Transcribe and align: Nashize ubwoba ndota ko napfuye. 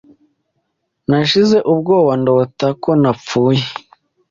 Nashize 1.09 1.57
ubwoba 1.71 2.11
ndota 2.21 2.67
ko 2.83 2.89
napfuye. 3.01 3.63